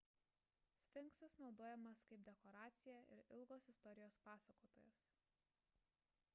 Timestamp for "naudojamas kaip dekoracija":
1.43-2.97